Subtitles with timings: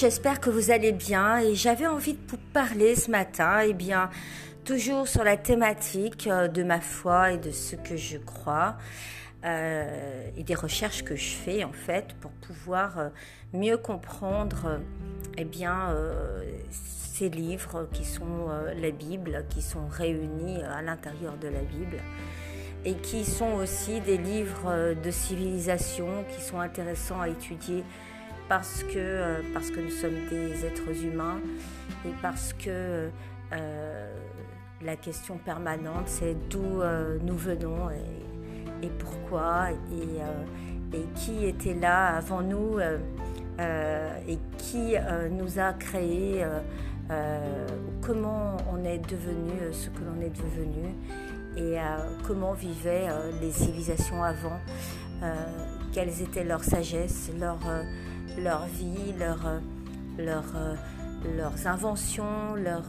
[0.00, 4.08] J'espère que vous allez bien et j'avais envie de vous parler ce matin, eh bien,
[4.64, 8.78] toujours sur la thématique euh, de ma foi et de ce que je crois
[9.44, 13.08] euh, et des recherches que je fais en fait pour pouvoir euh,
[13.52, 14.80] mieux comprendre
[15.36, 15.94] eh bien,
[16.70, 21.98] ces livres qui sont la Bible, qui sont réunis à l'intérieur de la Bible
[22.86, 27.84] et qui sont aussi des livres de civilisation qui sont intéressants à étudier
[28.50, 31.38] parce que, euh, parce que nous sommes des êtres humains
[32.04, 33.08] et parce que
[33.52, 34.14] euh,
[34.82, 37.90] la question permanente, c'est d'où euh, nous venons
[38.82, 44.94] et, pourquoi et, et, qui était là avant nous et qui
[45.30, 46.44] nous a créés,
[48.00, 50.94] comment on est devenu ce que l'on est devenu
[51.56, 51.76] et
[52.26, 53.08] comment vivaient
[53.42, 54.58] les civilisations avant,
[55.92, 57.60] quelles étaient leurs sagesses, leurs
[58.38, 59.58] leur vie, leur, euh,
[60.18, 60.74] leur, euh,
[61.36, 62.84] leurs inventions, leur,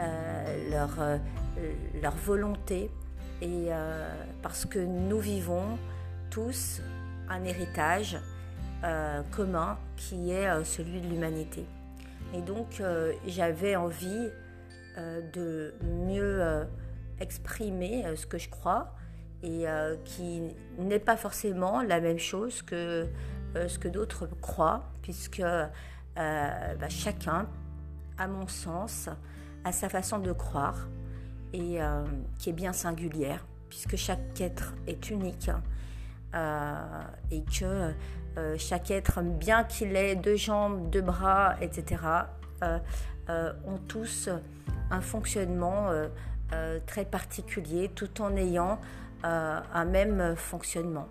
[0.00, 1.20] euh, leur,
[2.02, 2.90] leur volonté.
[3.42, 3.68] Et
[4.42, 5.78] parce que nous vivons
[6.30, 6.80] tous
[7.28, 8.16] un héritage
[9.32, 11.66] commun qui est celui de l'humanité.
[12.32, 12.82] Et donc
[13.26, 14.30] j'avais envie
[14.96, 16.64] de mieux
[17.20, 18.94] exprimer ce que je crois
[19.44, 19.66] et
[20.04, 20.42] qui
[20.78, 23.06] n'est pas forcément la même chose que euh,
[23.54, 25.66] ce que d'autres croient, puisque euh,
[26.16, 27.46] bah, chacun,
[28.18, 29.08] à mon sens,
[29.64, 30.88] a sa façon de croire
[31.52, 32.04] et euh,
[32.38, 35.50] qui est bien singulière, puisque chaque être est unique
[37.30, 37.92] et que
[38.58, 42.02] chaque être, bien qu'il ait deux jambes, deux bras, etc.,
[43.28, 44.28] ont tous
[44.90, 45.90] un fonctionnement
[46.86, 48.80] très particulier tout en ayant
[49.22, 51.06] un même fonctionnement.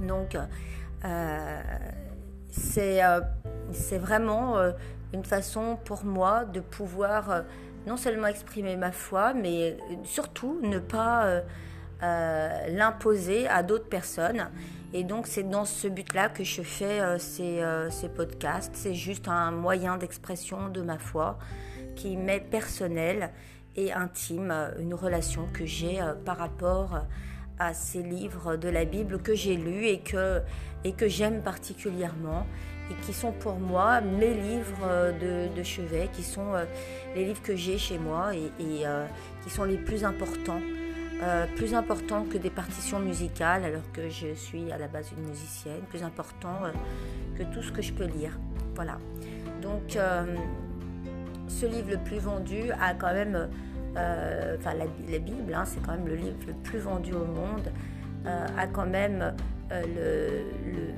[0.00, 0.46] Donc, euh, euh,
[2.50, 4.72] c'est vraiment euh,
[5.12, 7.44] une façon pour moi de pouvoir
[7.86, 11.42] non seulement exprimer ma foi, mais surtout ne pas
[12.68, 14.48] l'imposer à d'autres personnes.
[14.92, 18.74] Et donc c'est dans ce but-là que je fais ces, ces, podcasts.
[18.74, 21.38] C'est juste un moyen d'expression de ma foi
[21.96, 23.30] qui m'est personnel
[23.76, 27.06] et intime, une relation que j'ai par rapport
[27.58, 30.40] à ces livres de la Bible que j'ai lus et que,
[30.84, 32.46] et que j'aime particulièrement
[32.90, 36.64] et qui sont pour moi mes livres de, chevet, qui sont euh,
[37.14, 38.50] les livres que j'ai chez moi et,
[38.86, 39.06] euh,
[39.42, 40.60] qui sont les plus importants,
[41.22, 45.28] euh, plus importants que des partitions musicales alors que je suis à la base une
[45.28, 46.60] musicienne, plus important
[47.36, 48.38] que tout ce que je peux lire.
[48.74, 48.98] Voilà.
[49.60, 49.98] Donc
[51.48, 53.48] ce livre le plus vendu a quand même
[53.98, 57.72] euh, enfin la, Bible, hein, c'est quand même le livre le plus vendu au monde,
[58.26, 59.34] euh, a quand même
[59.72, 60.94] euh, le,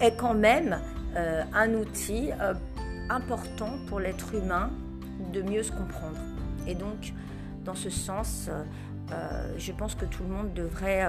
[0.00, 0.78] est, quand même
[1.52, 2.30] un outil
[3.08, 4.70] important pour l'être humain
[5.32, 6.18] de mieux se comprendre.
[6.66, 7.12] Et donc,
[7.64, 8.50] dans ce sens,
[9.56, 11.04] je pense que tout le monde devrait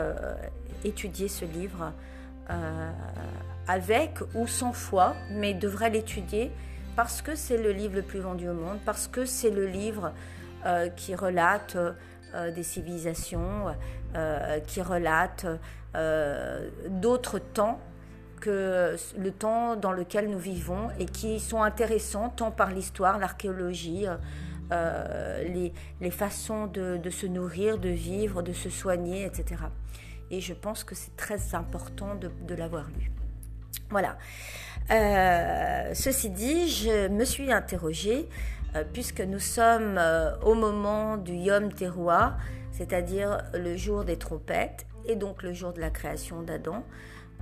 [0.83, 1.91] étudier ce livre
[3.67, 6.51] avec ou sans foi, mais devrait l'étudier
[6.95, 10.13] parce que c'est le livre le plus vendu au monde, parce que c'est le livre
[10.65, 13.75] euh, qui relate euh, des civilisations,
[14.15, 15.45] euh, qui relate
[16.89, 17.79] d'autres temps
[18.41, 24.05] que le temps dans lequel nous vivons et qui sont intéressants tant par l'histoire, l'archéologie,
[24.69, 29.61] les, façons de, se nourrir, de vivre, de se soigner, etc.
[30.31, 33.09] Et je pense que c'est très important de l'avoir lu.
[33.89, 34.17] Voilà.
[34.91, 38.29] Euh, ceci dit, je me suis interrogée,
[38.75, 42.37] euh, puisque nous sommes euh, au moment du Yom Teruah,
[42.71, 46.83] c'est-à-dire le jour des trompettes, et donc le jour de la création d'Adam,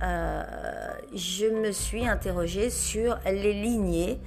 [0.00, 4.20] je me suis interrogée sur les lignées,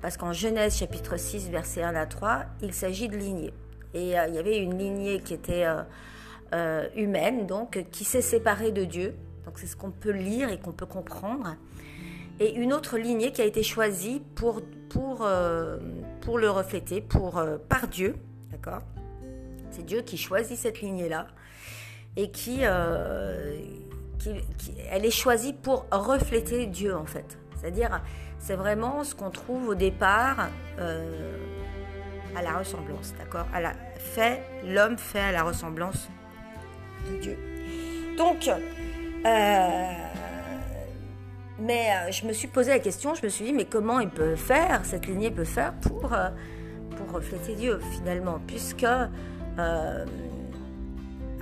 [0.00, 3.54] parce qu'en Genèse chapitre 6, verset 1 à 3, il s'agit de lignées.
[3.94, 5.64] Et il y avait une lignée qui était
[6.96, 9.14] humaine, donc qui s'est séparée de Dieu.
[9.46, 11.56] Donc c'est ce qu'on peut lire et qu'on peut comprendre
[12.42, 15.78] et une autre lignée qui a été choisie pour, pour, euh,
[16.22, 18.16] pour le refléter pour, euh, par Dieu.
[18.50, 18.80] D'accord?
[19.70, 21.28] C'est Dieu qui choisit cette lignée-là
[22.16, 23.60] et euh,
[24.18, 27.38] qui, qui, Elle est choisie pour refléter Dieu en fait.
[27.56, 28.02] C'est-à-dire,
[28.40, 30.48] c'est vraiment ce qu'on trouve au départ
[32.36, 33.14] à la ressemblance.
[33.18, 33.46] D'accord?
[33.98, 36.08] Fait, L'homme fait à la ressemblance
[37.08, 37.38] de Dieu.
[38.18, 38.50] Donc,
[41.62, 44.08] mais euh, je me suis posé la question, je me suis dit, mais comment il
[44.08, 46.28] peut faire, cette lignée peut faire pour, euh,
[46.96, 50.04] pour refléter Dieu finalement, puisque euh,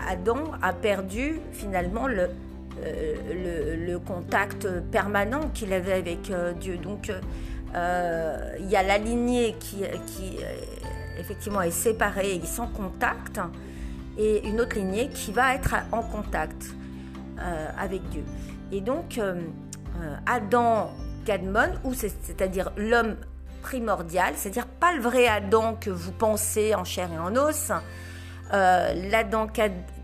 [0.09, 2.29] Adam a perdu finalement le,
[2.83, 6.79] le, contact permanent qu'il avait avec Dieu.
[6.79, 7.09] Donc
[7.75, 10.39] il y a la lignée qui, qui
[11.19, 13.39] effectivement est séparée et sans contact,
[14.19, 16.75] et une autre lignée qui va être en contact
[17.79, 18.25] avec Dieu.
[18.73, 19.21] Et donc
[20.27, 20.91] Adam
[21.25, 23.17] Cadmon, ou c'est-à-dire l'homme
[23.61, 27.73] primordial, c'est-à-dire pas le vrai Adam que vous pensez en chair et en os.
[28.53, 29.49] Euh, L'Adam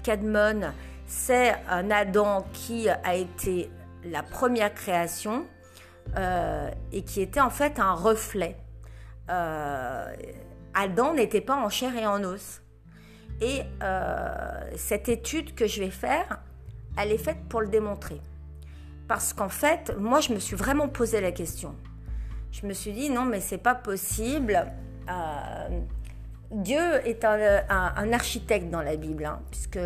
[0.03, 0.73] Cadmon,
[1.07, 3.71] c'est un Adam qui a été
[4.05, 5.47] la première création
[6.17, 8.57] euh, et qui était en fait un reflet.
[9.31, 10.15] Euh,
[10.75, 12.63] Adam n'était pas en chair et en os.
[13.41, 13.63] Et
[14.77, 16.41] cette étude que je vais faire,
[16.97, 18.19] elle est faite pour le démontrer.
[19.09, 21.75] Parce qu'en fait, moi, je me suis vraiment posé la question
[22.61, 24.67] je me suis dit non mais c'est pas possible.
[25.11, 25.81] Euh,
[26.51, 29.81] Dieu est un, architecte dans la Bible, hein, puisque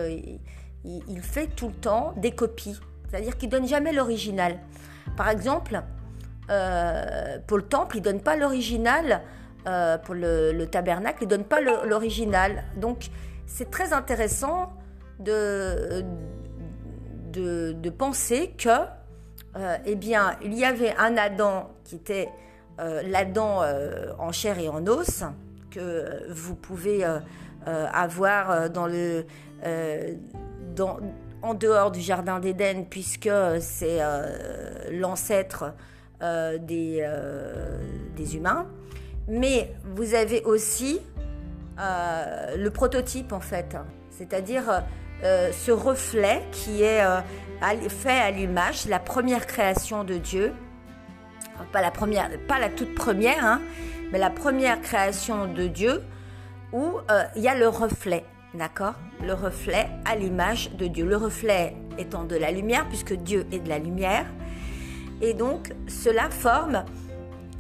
[0.84, 2.78] il, fait tout le temps des copies,
[3.08, 4.58] c'est-à-dire qu'il donne jamais l'original.
[5.17, 5.82] Par exemple,
[6.50, 9.23] euh, pour le temple, il donne pas l'original.
[9.66, 12.64] Euh, pour le, tabernacle, il donne pas l'original.
[12.76, 13.08] Donc,
[13.46, 14.73] c'est très intéressant
[15.19, 16.05] de,
[17.32, 18.87] de penser que,
[19.85, 22.29] eh bien, il y avait un Adam qui était
[22.81, 25.25] euh, l'Adam euh, en chair et en os
[25.70, 27.19] que vous pouvez euh,
[27.93, 28.70] avoir
[31.43, 33.31] en dehors du Jardin d'Éden, puisque
[33.61, 34.00] c'est
[34.91, 35.75] l'ancêtre
[36.20, 37.05] des
[38.35, 38.67] humains.
[39.29, 41.00] Mais vous avez aussi
[41.79, 43.76] le prototype en fait,
[44.11, 44.82] c'est-à-dire
[45.23, 47.05] ce reflet qui est
[47.89, 50.53] fait à l'image, la première création de Dieu,
[51.73, 53.61] pas la première, pas la toute première, hein,
[54.12, 56.03] mais la première création de Dieu
[56.73, 58.25] où euh, il y a le reflet,
[58.55, 58.95] d'accord?
[59.25, 61.05] Le reflet à l'image de Dieu.
[61.05, 64.27] Le reflet étant de la lumière, puisque Dieu est de la lumière.
[65.21, 66.85] Et donc, cela forme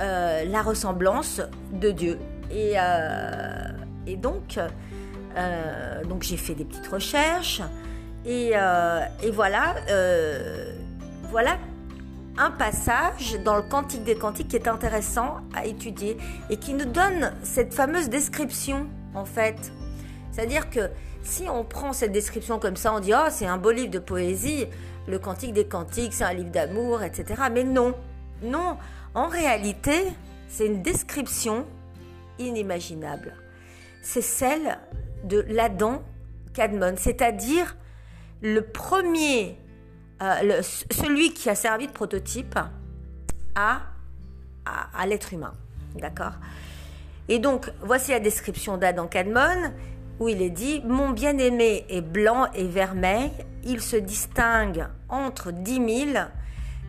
[0.00, 1.42] euh, la ressemblance
[1.72, 2.18] de Dieu.
[2.50, 3.68] Et, euh,
[4.06, 4.58] et donc,
[6.08, 7.62] donc j'ai fait des petites recherches.
[8.26, 8.52] Et,
[9.22, 9.76] et voilà,
[11.30, 11.58] voilà
[12.40, 16.16] un passage dans le Cantique des Cantiques qui est intéressant à étudier
[16.48, 19.72] et qui nous donne cette fameuse description en fait.
[20.32, 20.90] C'est-à-dire que
[21.22, 23.98] si on prend cette description comme ça, on dit oh c'est un beau livre de
[23.98, 24.66] poésie,
[25.06, 27.42] le Cantique des Cantiques c'est un livre d'amour, etc.
[27.52, 27.94] Mais non,
[28.42, 28.76] non,
[29.14, 30.06] en réalité
[30.48, 31.66] c'est une description
[32.38, 33.34] inimaginable.
[34.02, 34.78] C'est celle
[35.24, 36.00] de l'Adam
[36.54, 37.76] Cadmon, c'est-à-dire
[38.42, 39.58] le premier
[40.22, 40.60] euh,
[40.90, 42.58] celui qui a servi de prototype
[43.54, 43.80] à,
[45.06, 45.54] l'être humain.
[45.96, 46.34] D'accord?
[47.28, 49.72] Et donc, voici la description d'Adam Cadmon,
[50.18, 53.30] où il est dit Mon bien-aimé est blanc et vermeil,
[53.64, 56.28] il se distingue entre dix mille,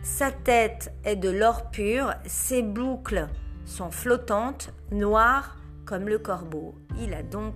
[0.02, 3.28] sa tête est de l'or pur, ses boucles
[3.64, 5.56] sont flottantes, noires
[5.86, 6.74] comme le corbeau.
[7.00, 7.54] Il a donc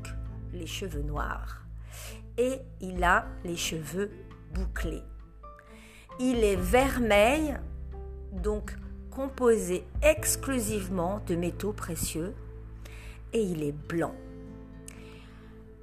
[0.52, 1.65] les cheveux noirs
[2.38, 4.10] et il a les cheveux
[4.54, 5.02] bouclés.
[6.18, 7.54] Il est vermeil,
[8.32, 8.74] donc
[9.10, 12.34] composé exclusivement de métaux précieux,
[13.32, 14.14] et il est blanc.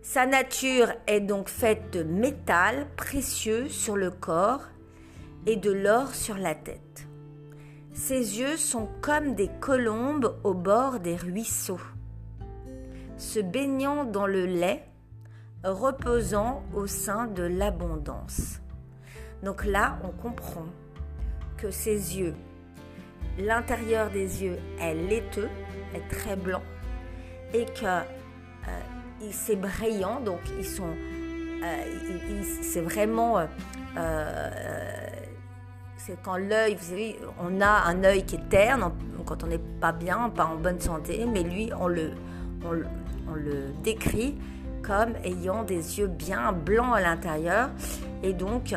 [0.01, 4.63] Sa nature est donc faite de métal précieux sur le corps
[5.45, 7.07] et de l'or sur la tête.
[7.93, 11.79] Ses yeux sont comme des colombes au bord des ruisseaux,
[13.17, 14.83] se baignant dans le lait,
[15.63, 18.59] reposant au sein de l'abondance.
[19.43, 20.65] Donc là, on comprend
[21.57, 22.35] que ses yeux,
[23.37, 25.49] l'intérieur des yeux est laiteux,
[25.93, 26.61] est très blanc,
[27.53, 28.01] et que euh,
[29.31, 30.83] c'est brillant, donc ils sont,
[31.63, 33.39] euh, c'est vraiment,
[33.97, 34.49] euh,
[35.97, 38.91] c'est quand l'œil, vous savez, on a un œil qui est terne
[39.25, 42.11] quand on n'est pas bien, pas en bonne santé, mais lui, on le,
[42.65, 44.35] on le décrit
[44.83, 47.69] comme ayant des yeux bien blancs à l'intérieur
[48.21, 48.75] et donc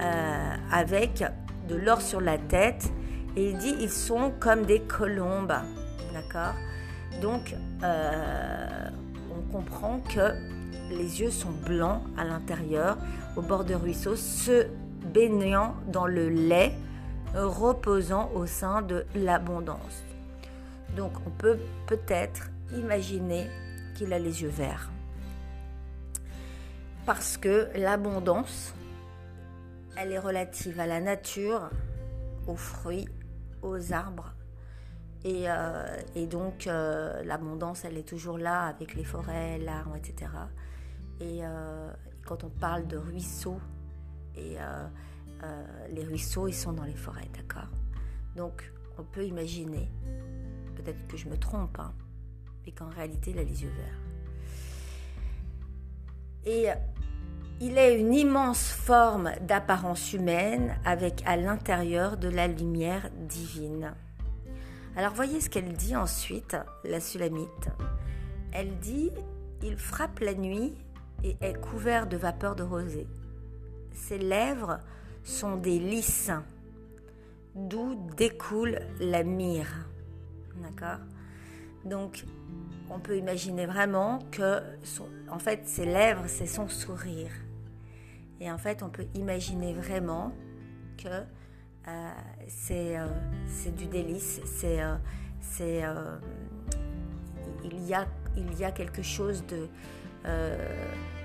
[0.00, 1.24] euh, avec
[1.68, 2.90] de l'or sur la tête.
[3.36, 5.54] Et il dit ils sont comme des colombes.
[6.12, 6.54] D'accord?
[7.20, 8.88] Donc, euh,
[9.30, 10.34] on comprend que
[10.90, 12.96] les yeux sont blancs à l'intérieur,
[13.36, 14.66] au bord de ruisseau, se
[15.12, 16.72] baignant dans le lait,
[17.34, 20.04] reposant au sein de l'abondance.
[20.96, 23.46] Donc, on peut peut-être imaginer
[23.96, 24.90] qu'il a les yeux verts.
[27.08, 28.74] Parce que l'abondance,
[29.96, 31.70] elle est relative à la nature,
[32.46, 33.08] aux fruits,
[33.62, 34.34] aux arbres.
[35.24, 35.86] Et, euh,
[36.30, 40.30] donc euh, l'abondance, elle est toujours là avec les forêts, l'arbre, etc.
[41.18, 41.90] Et euh,
[42.26, 43.60] quand on parle de ruisseaux,
[44.36, 44.58] et
[45.90, 47.70] les ruisseaux, ils sont dans les forêts, d'accord?
[48.36, 49.90] Donc, on peut imaginer,
[50.76, 51.94] peut-être que je me trompe, hein,
[52.66, 54.07] mais qu'en réalité, il a les yeux verts.
[56.46, 56.68] Et
[57.60, 63.94] il est une immense forme d'apparence humaine avec à l'intérieur de la lumière divine.
[64.96, 67.68] Alors voyez ce qu'elle dit ensuite, la Sulamite.
[68.52, 69.10] Elle dit,
[69.62, 70.74] il frappe la nuit
[71.24, 73.08] et est couvert de vapeur de rosée.
[73.92, 74.78] Ses lèvres
[75.24, 76.30] sont des lys,
[77.54, 79.86] d'où découle la myrrhe.
[80.62, 81.00] D'accord?
[81.84, 82.24] Donc
[82.90, 84.60] on peut imaginer vraiment que,
[85.30, 87.32] en fait, ses lèvres, c'est son sourire.
[88.40, 90.32] Et en fait, on peut imaginer vraiment
[90.96, 92.10] que euh,
[92.70, 93.06] euh,
[93.46, 94.96] c'est du délice, c'est euh,
[95.40, 95.82] c'est
[97.64, 99.68] il, y a, il y a quelque chose de,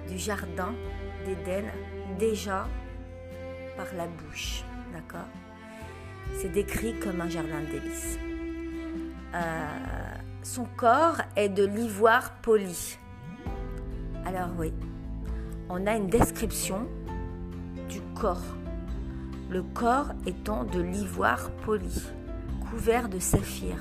[0.07, 0.73] du jardin
[1.25, 1.65] d'Éden
[2.17, 2.67] déjà
[3.75, 5.27] par la bouche, d'accord?
[6.35, 8.17] C'est décrit comme un jardin de délices.
[10.43, 12.97] Son corps est de l'ivoire poli.
[14.25, 14.73] Alors oui,
[15.69, 16.87] on a une description
[17.89, 18.43] du corps.
[19.49, 22.03] Le corps étant de l'ivoire poli,
[22.69, 23.75] couvert de saphir.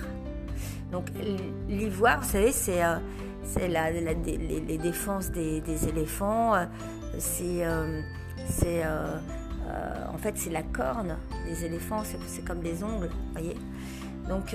[0.91, 1.07] Donc
[1.69, 2.99] l'ivoire, vous savez, c'est euh,
[3.57, 6.55] les, défenses des, éléphants.
[6.55, 6.67] Euh,
[7.19, 9.19] c'est euh,
[10.13, 11.17] en fait c'est la corne
[11.47, 12.03] des éléphants.
[12.27, 13.57] C'est comme des ongles, voyez.
[14.29, 14.55] Donc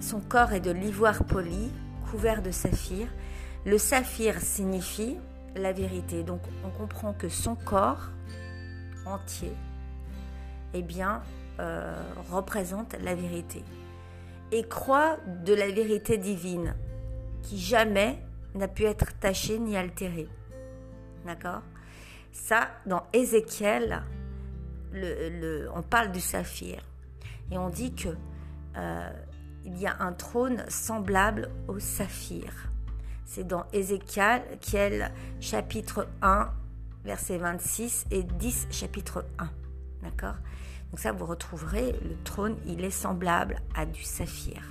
[0.00, 1.70] son corps est de l'ivoire poli,
[2.10, 3.08] couvert de saphir.
[3.66, 5.16] Le saphir signifie
[5.56, 6.22] la vérité.
[6.22, 8.10] Donc on comprend que son corps
[9.06, 9.52] entier
[10.74, 11.22] eh bien,
[11.60, 12.00] euh,
[12.30, 13.64] représente la vérité
[14.52, 16.74] et croit de la vérité divine
[17.42, 18.18] qui jamais
[18.54, 20.28] n'a pu être tachée ni altérée.
[21.26, 21.62] D'accord?
[22.32, 24.02] Ça, dans Ézéchiel,
[25.74, 26.82] on parle du saphir
[27.50, 28.08] et on dit que
[28.76, 29.10] euh,
[29.68, 32.70] il y a un trône semblable au saphir.
[33.26, 36.50] C'est dans Ézéchiel chapitre 1,
[37.04, 39.50] verset 26 et 10 chapitre 1.
[40.02, 40.36] D'accord?
[40.90, 44.62] Donc ça, vous retrouverez, le trône, il est semblable à du saphir.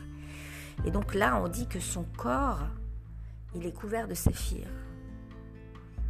[0.84, 2.66] Et donc là, on dit que son corps,
[3.54, 4.68] il est couvert de saphir.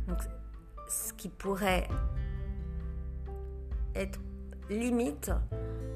[0.07, 0.19] Donc,
[0.87, 1.89] ce qui pourrait
[3.95, 4.17] être
[4.69, 5.29] limite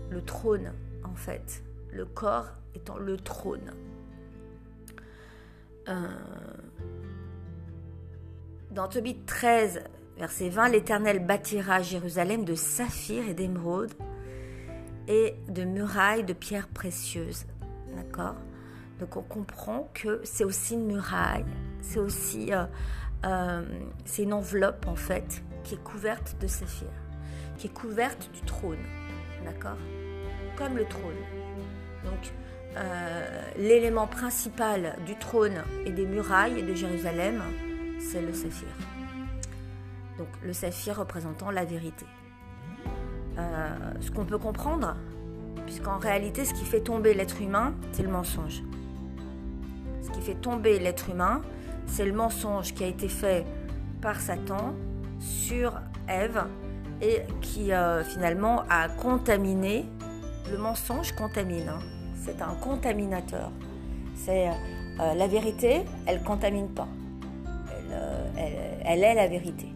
[0.09, 0.73] le trône,
[1.05, 1.63] en fait.
[1.91, 3.73] Le corps étant le trône.
[5.87, 6.07] Euh,
[8.71, 9.83] dans Tobit 13,
[10.17, 13.91] verset 20, l'Éternel bâtira Jérusalem de saphir et d'émeraude
[15.07, 17.45] et de murailles de pierres précieuses.
[17.95, 18.35] D'accord?
[18.99, 21.45] Donc on comprend que c'est aussi une muraille,
[21.81, 22.65] c'est aussi euh,
[23.25, 23.63] euh,
[24.19, 26.87] une enveloppe en fait qui est couverte de saphir,
[27.57, 28.83] qui est couverte du trône.
[29.43, 29.77] D'accord?
[30.55, 31.40] Comme le trône.
[32.03, 32.33] Donc
[32.77, 37.41] euh, l'élément principal du trône et des murailles de Jérusalem,
[37.99, 38.69] c'est le saphir.
[40.17, 42.05] Donc le saphir représentant la vérité.
[43.37, 44.95] Euh, ce qu'on peut comprendre,
[45.65, 48.61] puisqu'en réalité, ce qui fait tomber l'être humain, c'est le mensonge.
[50.01, 51.41] Ce qui fait tomber l'être humain,
[51.87, 53.45] c'est le mensonge qui a été fait
[54.01, 54.73] par Satan
[55.19, 55.73] sur
[56.07, 56.45] Ève
[57.01, 59.85] et qui euh, finalement a contaminé.
[60.51, 61.69] Le mensonge contamine.
[61.69, 61.79] Hein
[62.21, 63.51] c'est un contaminateur.
[64.15, 66.87] C'est euh, la vérité, elle contamine pas.
[68.85, 69.67] Elle, euh, est la vérité.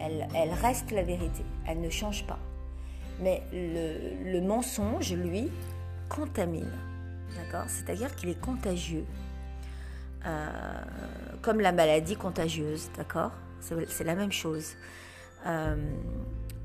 [0.00, 1.44] Elle, reste la vérité.
[1.66, 2.38] Elle ne change pas.
[3.20, 5.50] Mais le, mensonge, lui,
[6.08, 6.70] contamine.
[7.36, 7.68] D'accord?
[7.68, 9.04] C'est-à-dire qu'il est contagieux.
[10.26, 10.48] Euh,
[11.42, 13.32] comme la maladie contagieuse, d'accord?
[13.60, 14.76] C'est la même chose.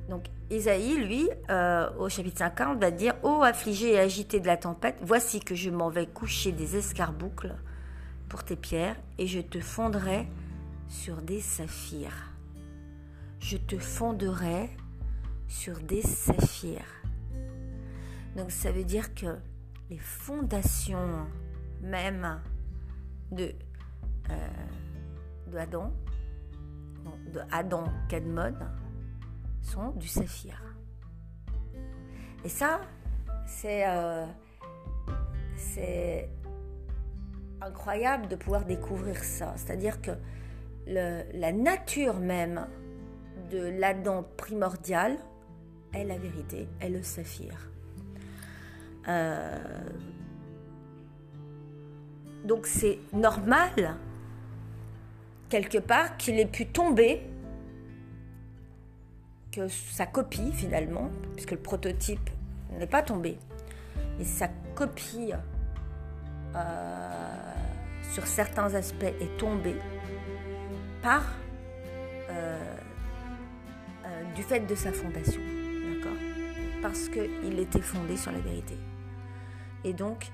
[0.10, 4.58] Donc Isaïe, lui, euh, au chapitre 50, va dire Ô affligé et agité de la
[4.58, 7.56] tempête, voici que je m'en vais coucher des escarboucles
[8.28, 10.28] pour tes pierres, et je te fondrai
[10.88, 12.32] sur des saphirs.
[13.40, 14.70] Je te fonderai
[15.48, 17.04] sur des saphirs.
[18.36, 19.38] Donc ça veut dire que
[19.90, 21.28] les fondations
[21.82, 22.40] même
[23.32, 23.52] de,
[24.30, 24.48] euh,
[25.52, 25.94] de Adam,
[27.34, 27.40] de
[29.64, 30.62] sont du saphir.
[32.46, 32.82] Et ça,
[33.48, 34.26] c'est euh,
[35.56, 36.30] c'est
[37.62, 39.54] incroyable de pouvoir découvrir ça.
[39.56, 40.12] C'est-à-dire que
[40.86, 42.68] la nature même
[43.50, 45.18] de l'Adam primordial
[45.94, 47.70] est la vérité, est le saphir.
[49.08, 49.58] Euh,
[52.44, 53.96] donc c'est normal,
[55.50, 57.22] quelque part, qu'il ait pu tomber
[59.68, 62.30] sa copie finalement, puisque le prototype
[62.78, 63.38] n'est pas tombé,
[64.18, 65.32] mais sa copie
[66.56, 66.60] euh,
[68.12, 69.76] sur certains aspects est tombée
[71.02, 71.24] par
[72.30, 72.58] euh,
[74.06, 75.42] euh, du fait de sa fondation,
[75.94, 76.18] d'accord?
[76.82, 78.78] Parce qu'il était fondé sur la vérité.
[79.84, 80.32] Et donc,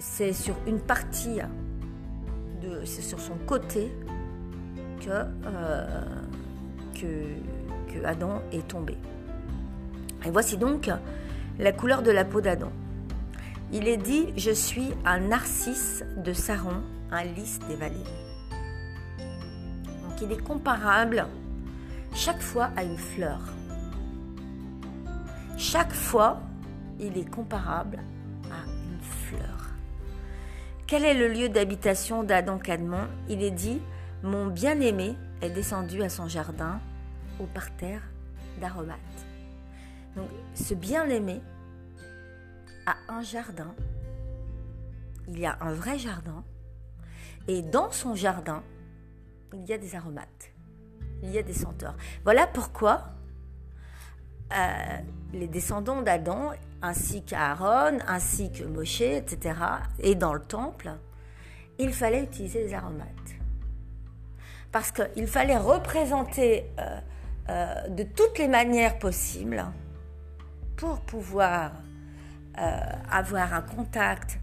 [0.00, 1.38] c'est sur une partie,
[2.60, 3.92] de, c'est sur son côté
[5.00, 5.24] que,
[7.00, 7.36] que
[8.04, 8.96] Adam est tombé.
[10.24, 10.90] Et voici donc
[11.58, 12.70] la couleur de la peau d'Adam.
[13.72, 17.96] Il est dit Je suis un narcisse de Saron, un lys des vallées.
[20.02, 21.26] Donc il est comparable
[22.14, 23.40] chaque fois à une fleur.
[25.56, 26.40] Chaque fois,
[26.98, 27.98] il est comparable
[28.50, 29.70] à une fleur.
[30.86, 33.80] Quel est le lieu d'habitation d'Adam Cadmon Il est dit
[34.22, 36.80] Mon bien-aimé est descendu à son jardin
[37.40, 38.02] au parterre
[38.60, 38.98] d'aromates.
[40.16, 41.40] Donc, ce bien-aimé
[42.86, 43.74] a un jardin.
[45.28, 46.44] Il y a un vrai jardin.
[47.48, 48.62] Et dans son jardin,
[49.52, 50.52] il y a des aromates.
[51.22, 51.96] Il y a des senteurs.
[52.24, 53.14] Voilà pourquoi
[54.52, 54.98] euh,
[55.32, 59.54] les descendants d'Adam, ainsi qu'Aaron, ainsi que Moshe, etc.,
[60.00, 60.92] et dans le temple,
[61.78, 63.06] il fallait utiliser des aromates.
[64.72, 67.00] Parce qu'il fallait représenter euh,
[67.50, 69.64] euh, de toutes les manières possibles
[70.76, 71.72] pour pouvoir
[72.58, 72.80] euh,
[73.10, 74.38] avoir un contact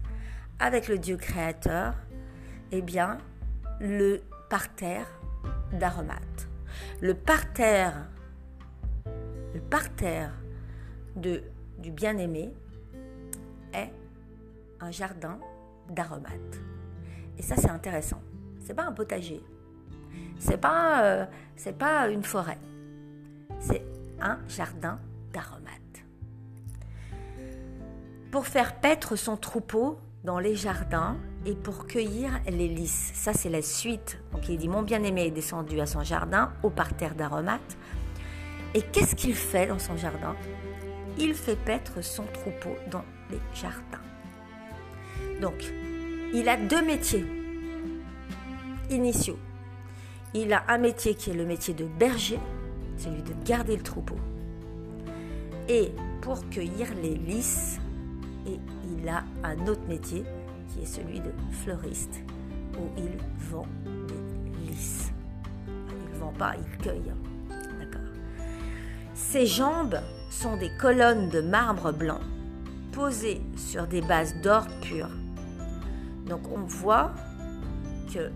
[0.58, 1.94] avec le Dieu créateur,
[2.70, 3.16] eh bien,
[3.80, 5.06] le parterre
[5.72, 6.48] d'aromates.
[7.00, 8.08] Le parterre,
[9.54, 10.32] le parterre
[11.16, 12.52] du bien-aimé
[13.72, 13.90] est
[14.80, 15.38] un jardin
[15.88, 16.60] d'aromates.
[17.38, 18.20] Et ça, c'est intéressant.
[18.60, 19.40] C'est pas un potager.
[20.38, 21.26] C'est pas, euh,
[21.78, 22.58] pas une forêt
[23.60, 23.82] c'est
[24.20, 24.98] un jardin
[25.32, 26.04] d'aromates.
[28.30, 31.16] Pour faire paître son troupeau dans les jardins
[31.46, 33.12] et pour cueillir les lys.
[33.14, 34.18] Ça, c'est la suite.
[34.32, 37.78] Donc, il dit Mon bien-aimé est descendu à son jardin, au parterre d'aromates.
[38.74, 40.36] Et qu'est-ce qu'il fait dans son jardin?
[41.18, 44.02] Il fait paître son troupeau dans les jardins.
[45.40, 45.64] Donc,
[46.34, 47.24] il a deux métiers
[48.90, 49.38] initiaux.
[50.34, 52.38] Il a un métier qui est le métier de berger
[52.98, 54.16] celui de garder le troupeau.
[55.68, 57.78] Et pour cueillir les lys,
[58.46, 58.58] et
[58.92, 60.24] il a un autre métier
[60.68, 62.20] qui est celui de fleuriste,
[62.74, 63.10] où il
[63.50, 65.12] vend des lys.
[65.66, 67.12] Il ne vend pas, il cueille.
[67.48, 68.00] D'accord.
[69.14, 72.20] Ses jambes sont des colonnes de marbre blanc
[72.92, 75.08] posées sur des bases d'or pur.
[76.26, 77.12] Donc on voit
[78.12, 78.30] que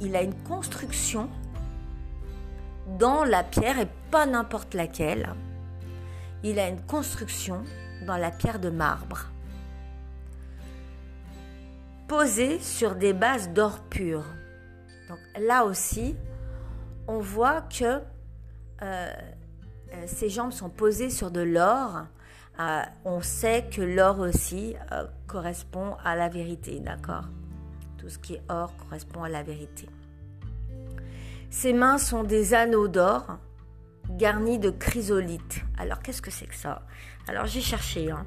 [0.00, 1.28] il a une construction
[2.98, 5.34] dans la pierre et pas n'importe laquelle.
[6.42, 7.62] Il a une construction
[8.06, 9.26] dans la pierre de marbre,
[12.08, 14.24] posée sur des bases d'or pur.
[15.08, 16.16] Donc là aussi,
[17.06, 18.00] on voit que euh,
[18.82, 19.12] euh,
[20.06, 22.06] ses jambes sont posées sur de l'or.
[22.58, 24.76] Euh, on sait que l'or aussi
[25.26, 27.24] correspond à la vérité, d'accord?
[27.98, 29.88] Tout ce qui est or correspond à la vérité.
[31.50, 33.38] Ses mains sont des anneaux d'or
[34.08, 35.62] garnis de chrysolite.
[35.78, 36.82] Alors qu'est-ce que c'est que ça?
[37.28, 38.10] Alors j'ai cherché.
[38.10, 38.24] Hein.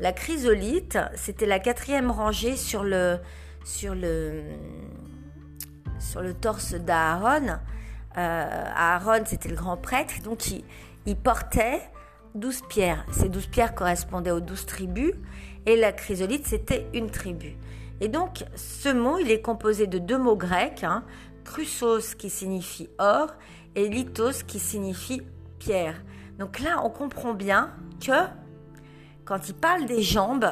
[0.00, 3.18] La chrysolite, c'était la quatrième rangée sur le,
[3.64, 4.42] sur le,
[5.98, 7.58] sur le torse d'Aaron.
[8.18, 10.50] Euh, Aaron, c'était le grand prêtre, donc
[11.06, 11.80] il, portait
[12.34, 13.04] douze pierres.
[13.12, 15.12] Ces douze pierres correspondaient aux douze tribus,
[15.66, 17.56] et la chrysolite, c'était une tribu.
[18.00, 21.04] Et donc, ce mot, il est composé de deux mots grecs, hein,
[21.44, 23.34] chrysos qui signifie or
[23.74, 25.22] et lithos qui signifie
[25.58, 26.02] pierre.
[26.38, 28.26] Donc là, on comprend bien que
[29.24, 30.50] quand il parle des jambes,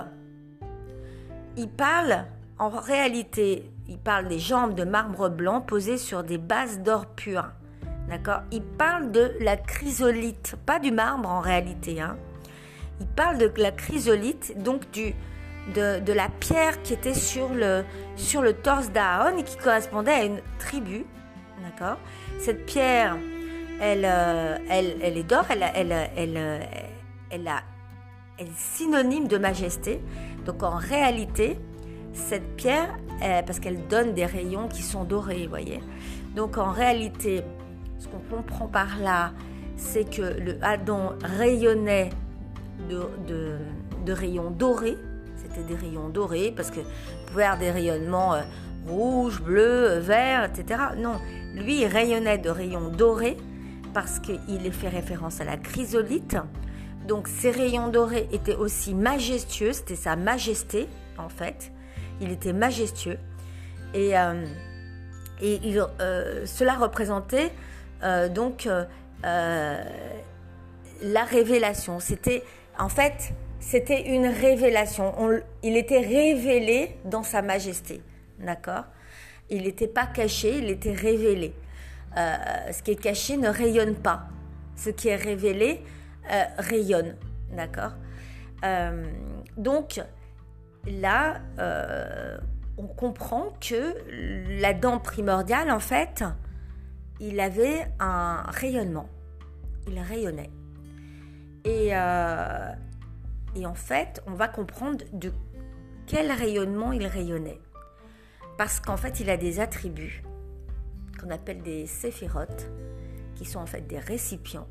[1.56, 2.26] il parle
[2.58, 7.50] en réalité, il parle des jambes de marbre blanc posées sur des bases d'or pur.
[8.08, 8.42] D'accord?
[8.52, 12.00] Il parle de la chrysolite, pas du marbre en réalité.
[12.00, 12.16] Hein.
[13.00, 15.14] Il parle de la chrysolite, donc du,
[15.74, 17.84] de, la pierre qui était sur le,
[18.16, 21.04] sur le torse d'Aaron et qui correspondait à une tribu.
[21.62, 21.98] D'accord?
[22.38, 23.16] Cette pierre,
[23.80, 26.68] elle, euh, elle, elle est d'or, elle, elle, elle,
[27.30, 27.62] elle, a,
[28.38, 30.00] elle est synonyme de majesté.
[30.46, 31.58] Donc en réalité,
[32.12, 32.96] cette pierre,
[33.46, 35.80] parce qu'elle donne des rayons qui sont dorés, vous voyez?
[36.34, 37.42] Donc en réalité,
[37.98, 39.32] ce qu'on comprend par là,
[39.76, 42.10] c'est que le Adam rayonnait
[42.88, 43.58] de,
[44.04, 44.96] de rayons dorés
[45.62, 46.86] des rayons dorés parce que vous
[47.26, 48.42] pouvez avoir des rayonnements euh,
[48.86, 50.80] rouges, bleus, verts, etc.
[50.96, 51.20] Non,
[51.54, 53.36] lui, il rayonnait de rayons dorés
[53.94, 56.36] parce qu'il fait référence à la chrysolite.
[57.06, 61.72] Donc ces rayons dorés étaient aussi majestueux, c'était sa majesté en fait.
[62.20, 63.18] Il était majestueux.
[63.94, 64.44] Et, euh,
[65.40, 65.60] et
[66.00, 67.52] euh, cela représentait
[68.02, 68.68] euh, donc
[69.22, 69.84] la
[71.24, 72.00] révélation.
[72.00, 72.42] C'était
[72.78, 75.14] en fait c'était une révélation.
[75.62, 78.02] il était révélé dans sa majesté.
[78.38, 78.84] D'accord?
[79.50, 81.54] Il n'était pas caché, il était révélé.
[82.16, 82.36] Euh,
[82.72, 84.28] ce qui est caché ne rayonne pas.
[84.76, 85.82] Ce qui est révélé
[86.30, 87.16] euh, rayonne.
[87.52, 87.92] D'accord?
[88.64, 89.04] Euh,
[89.56, 90.00] Donc,
[90.86, 91.40] là,
[92.76, 93.94] on comprend que
[94.60, 96.24] l'Adam primordial, en fait,
[97.20, 99.08] il avait un rayonnement.
[99.88, 100.50] Il rayonnait.
[101.64, 101.92] Et,
[103.54, 105.32] et en fait, on va comprendre de
[106.06, 107.60] quel rayonnement il rayonnait.
[108.56, 110.22] Parce qu'en fait, il a des attributs
[111.20, 112.70] qu'on appelle des séphirotes,
[113.34, 114.68] qui sont en fait des récipients.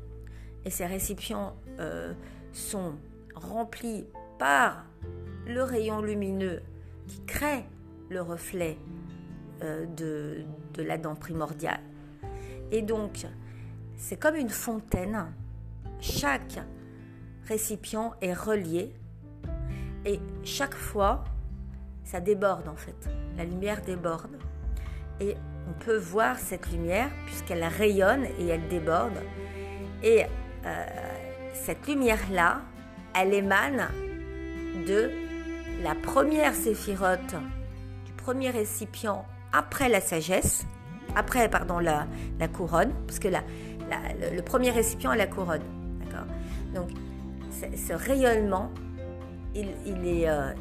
[0.64, 2.12] Et ces récipients euh,
[2.52, 2.94] sont
[3.34, 4.06] remplis
[4.38, 4.84] par
[5.46, 6.62] le rayon lumineux
[7.06, 7.64] qui crée
[8.10, 8.76] le reflet
[9.62, 11.80] euh, de, de la dent primordiale.
[12.70, 13.26] Et donc,
[13.96, 15.32] c'est comme une fontaine.
[16.00, 16.60] Chaque
[17.48, 18.92] récipient est relié
[20.04, 21.24] et chaque fois,
[22.04, 23.08] ça déborde en fait.
[23.36, 24.38] La lumière déborde
[25.20, 25.34] et
[25.68, 29.18] on peut voir cette lumière puisqu'elle rayonne et elle déborde.
[30.02, 30.24] Et
[30.64, 30.86] euh,
[31.54, 32.60] cette lumière-là,
[33.14, 33.88] elle émane
[34.86, 35.10] de
[35.82, 37.34] la première séphirote,
[38.06, 40.64] du premier récipient après la sagesse,
[41.16, 42.06] après pardon la,
[42.38, 43.42] la couronne, parce que la,
[44.34, 45.62] le, premier récipient est la couronne.
[46.00, 46.26] D'accord?
[46.74, 46.90] Donc
[47.76, 48.70] ce rayonnement,
[49.54, 49.68] il,
[50.06, 50.52] est, euh,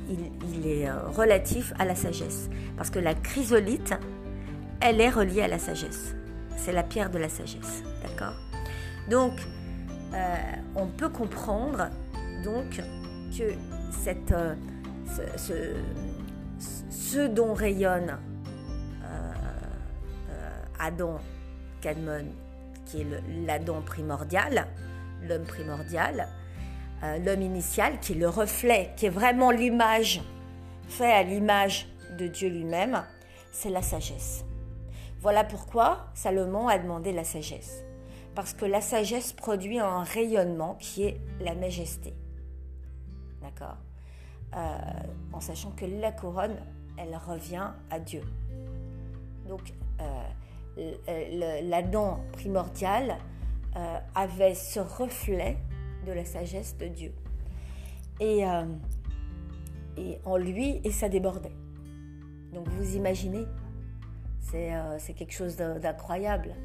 [0.66, 2.50] euh, relatif à la sagesse.
[2.76, 3.94] Parce que la chrysolite,
[4.82, 6.16] elle est reliée à la sagesse.
[6.56, 7.84] C'est la pierre de la sagesse.
[8.04, 8.36] D'accord?
[9.10, 9.34] Donc,
[10.14, 10.36] euh,
[10.76, 11.90] on peut comprendre
[12.44, 12.82] donc
[13.38, 13.54] que
[16.90, 18.18] ce, dont rayonne
[20.80, 21.20] Adam
[21.82, 22.26] Cadmon,
[22.86, 23.08] qui est
[23.46, 24.68] l'Adam primordial,
[25.28, 26.28] l'homme primordial,
[27.04, 30.22] euh, l'homme initial, qui est le reflet, qui est vraiment l'image,
[30.88, 33.04] fait à l'image de Dieu lui-même,
[33.52, 34.44] c'est la sagesse.
[35.20, 37.84] Voilà pourquoi Salomon a demandé la sagesse.
[38.34, 42.14] Parce que la sagesse produit un rayonnement qui est la majesté.
[43.42, 43.78] D'accord?
[44.56, 44.78] Euh,
[45.34, 46.56] En sachant que la couronne,
[46.98, 48.24] elle revient à Dieu.
[49.48, 53.18] Donc, euh, l'Adam primordial
[54.16, 55.58] avait ce reflet
[56.08, 57.14] de la sagesse de Dieu.
[58.20, 58.64] Et, euh,
[59.98, 61.56] et en lui, et ça débordait.
[62.54, 63.46] Donc vous imaginez,
[64.40, 66.56] c'est euh, quelque chose d'incroyable.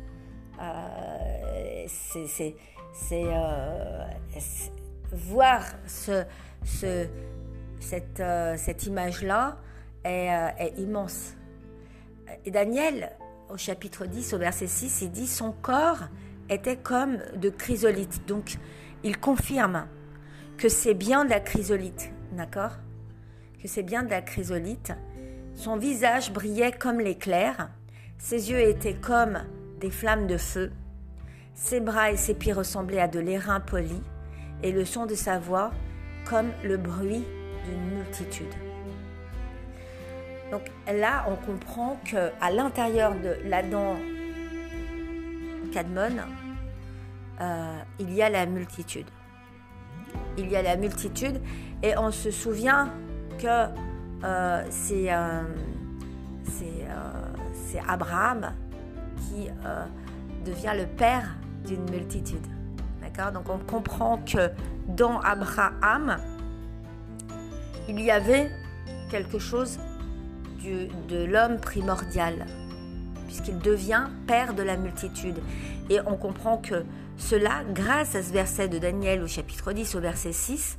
[0.61, 2.55] Euh, c'est
[5.13, 6.25] voir ce,
[6.65, 7.07] ce,
[7.81, 9.59] cette, image-là
[10.05, 10.29] est,
[10.59, 11.35] est, immense.
[12.45, 13.13] Et Daniel,
[13.51, 16.05] au chapitre 10, au verset 6, il dit Son corps
[16.49, 18.27] était comme de chrysolite.
[18.27, 18.57] Donc,
[19.05, 19.87] il confirme
[20.59, 22.73] que c'est bien de la chrysolite, d'accord?
[23.61, 24.93] Que c'est bien de la chrysolite.
[25.55, 27.71] Son visage brillait comme l'éclair,
[28.19, 29.41] ses yeux étaient comme
[29.81, 30.73] des flammes de feu,
[31.55, 34.01] ses bras et ses pieds ressemblaient à de l'airain poli,
[34.63, 35.73] et le son de sa voix
[36.25, 37.25] comme le bruit
[37.67, 38.55] d'une multitude.
[40.51, 43.97] Donc là, on comprend que à l'intérieur de l'Adam
[45.73, 46.17] Cadmon,
[47.41, 49.07] euh, il y a la multitude.
[50.37, 51.41] Il y a la multitude
[51.83, 52.91] et on se souvient
[53.39, 53.47] que
[54.25, 55.43] euh, euh,
[57.53, 58.53] c'est Abraham
[59.17, 59.49] qui
[60.45, 62.47] devient le père d'une multitude.
[63.01, 63.33] D'accord?
[63.33, 64.51] Donc on comprend que
[64.89, 66.19] dans Abraham,
[67.89, 68.51] il y avait
[69.11, 69.79] quelque chose
[70.63, 72.47] de l'homme primordial,
[73.27, 75.39] puisqu'il devient père de la multitude.
[75.91, 76.85] Et on comprend que
[77.23, 80.79] cela grâce à ce verset de Daniel au chapitre 10 au verset 6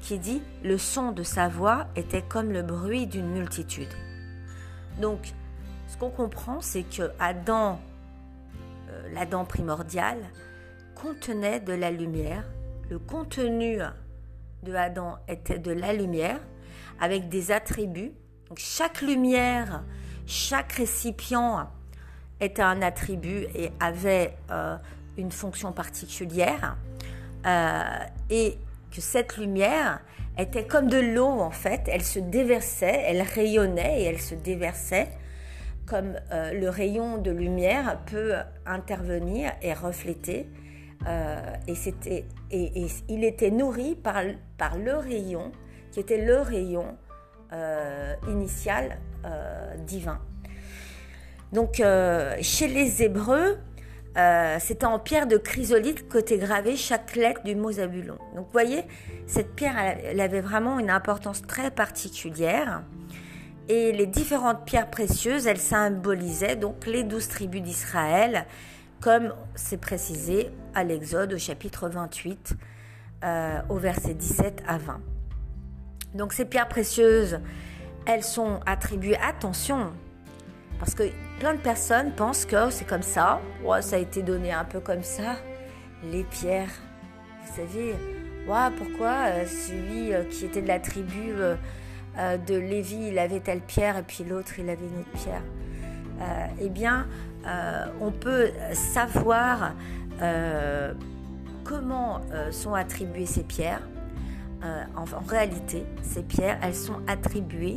[0.00, 3.92] qui dit Le son de sa voix était comme le bruit d'une multitude.
[5.00, 5.32] Donc,
[5.88, 7.80] ce qu'on comprend, c'est que Adam,
[8.88, 10.18] euh, l'Adam primordial,
[10.94, 12.44] contenait de la lumière.
[12.88, 13.80] Le contenu
[14.62, 16.40] de Adam était de la lumière
[17.00, 18.12] avec des attributs.
[18.56, 19.82] Chaque lumière,
[20.26, 21.68] chaque récipient
[22.40, 24.76] était un attribut et avait euh,
[25.16, 26.76] une fonction particulière
[27.46, 27.82] euh,
[28.28, 28.58] et
[28.94, 30.00] que cette lumière
[30.38, 35.08] était comme de l'eau en fait, elle se déversait, elle rayonnait et elle se déversait
[35.86, 38.34] comme euh, le rayon de lumière peut
[38.66, 40.48] intervenir et refléter.
[41.06, 44.22] Euh, et, c'était, et, il était nourri par,
[44.76, 45.50] le rayon,
[45.90, 46.96] qui était le rayon
[48.28, 48.98] initial
[49.84, 50.20] divin.
[51.52, 51.82] Donc,
[52.40, 53.58] chez les Hébreux,
[54.14, 58.18] c'était en pierre de chrysolite qu'était gravé chaque lettre du mot Zabulon.
[58.34, 58.84] Donc, vous voyez,
[59.26, 62.82] cette pierre, elle avait vraiment une importance très particulière.
[63.68, 68.46] Et les différentes pierres précieuses, elles symbolisaient donc les douze tribus d'Israël,
[69.00, 72.56] comme c'est précisé à l'Exode au chapitre 28,
[73.22, 75.00] euh, au verset 17 à 20.
[76.14, 77.38] Donc ces pierres précieuses,
[78.06, 79.92] elles sont attribuées, attention,
[80.80, 81.04] parce que
[81.38, 83.40] plein de personnes pensent que c'est comme ça,
[83.80, 85.36] ça a été donné un peu comme ça,
[86.10, 86.72] les pierres.
[87.44, 87.94] Vous savez,
[88.76, 91.56] pourquoi euh, celui euh, qui était de la tribu euh,
[92.46, 95.42] de Lévi, il avait telle pierre et puis l'autre, il avait une autre pierre.
[96.60, 97.06] Eh bien,
[97.98, 99.72] on peut savoir
[101.64, 103.80] comment sont attribuées ces pierres.
[104.62, 107.76] En, en, réalité, ces pierres, elles sont attribuées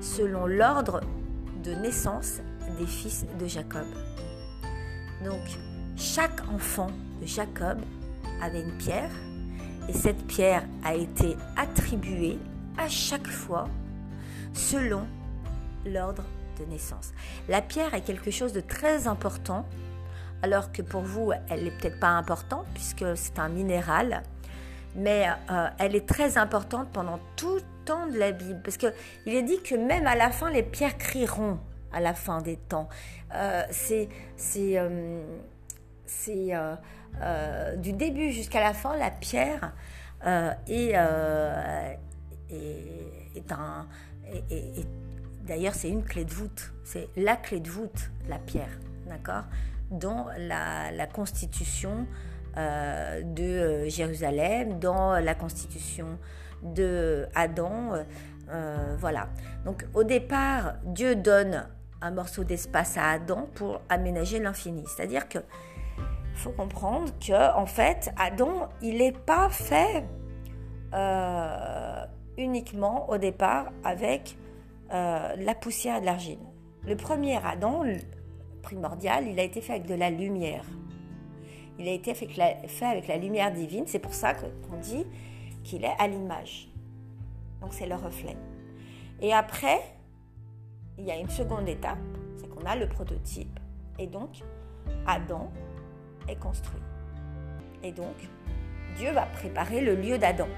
[0.00, 1.00] selon l'ordre
[1.64, 2.40] de naissance
[2.78, 3.86] des fils de Jacob.
[5.24, 5.42] Donc,
[5.96, 7.78] chaque enfant de Jacob
[8.42, 9.10] avait une pierre
[9.88, 12.38] et cette pierre a été attribuée
[12.76, 13.68] à chaque fois
[14.52, 15.06] selon
[15.86, 16.24] l'ordre
[16.58, 17.12] de naissance.
[17.48, 19.66] La pierre est quelque chose de très important,
[20.42, 24.22] alors que pour vous, elle n'est peut-être pas importante puisque c'est un minéral,
[24.94, 28.92] mais euh, elle est très importante pendant tout le temps de la Bible, parce qu'il
[29.26, 31.58] est dit que même à la fin, les pierres crieront
[31.92, 32.88] à la fin des temps.
[33.34, 34.08] Euh, c'est
[34.76, 35.22] euh,
[37.76, 39.72] du début jusqu'à la fin, la pierre
[40.68, 40.94] est
[42.50, 43.86] est, un.
[45.46, 46.72] D'ailleurs, c'est une clé de voûte.
[46.84, 49.44] C'est la clé de voûte, la pierre, d'accord?
[49.90, 52.06] Dans la, constitution
[52.56, 56.18] euh, de euh, Jérusalem, dans la constitution
[56.62, 57.94] de Adam.
[58.48, 59.28] Euh, voilà.
[59.64, 61.66] Donc, au départ, Dieu donne
[62.00, 64.84] un morceau d'espace à Adam pour aménager l'infini.
[64.86, 65.38] C'est-à-dire que
[66.34, 70.04] faut comprendre que en fait, Adam, il n'est pas fait
[72.38, 74.36] uniquement au départ avec
[74.90, 76.38] la poussière et de l'argile.
[76.86, 77.82] Le premier Adam,
[78.62, 80.64] primordial, il a été fait avec de la lumière.
[81.78, 82.28] Il a été fait
[82.82, 83.84] avec la, lumière divine.
[83.86, 85.04] C'est pour ça qu'on dit
[85.62, 86.68] qu'il est à l'image.
[87.60, 88.36] Donc c'est le reflet.
[89.20, 89.80] Et après,
[90.98, 91.98] il y a une seconde étape,
[92.36, 93.58] c'est qu'on a le prototype.
[93.98, 94.42] Et donc,
[95.06, 95.50] Adam
[96.28, 96.80] est construit.
[97.82, 98.14] Et donc,
[98.96, 100.48] Dieu va préparer le lieu d'Adam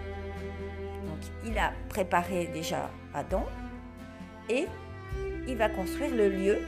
[1.45, 3.45] il a préparé déjà Adam
[4.49, 4.67] et
[5.49, 6.59] il va construire le lieu.